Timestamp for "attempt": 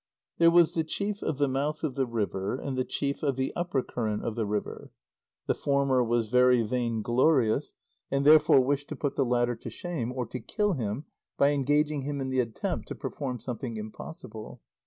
12.39-12.87